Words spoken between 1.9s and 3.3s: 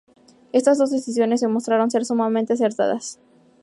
ser sumamente acertadas.